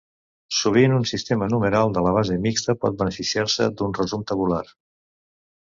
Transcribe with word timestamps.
Sovint 0.59 0.95
un 0.95 1.03
sistema 1.11 1.49
numeral 1.51 1.93
de 1.97 2.03
base 2.07 2.37
mixta 2.47 2.77
pot 2.87 2.97
beneficiar-se 3.03 3.71
d'un 3.83 3.97
resum 4.03 4.29
tabular. 4.33 4.65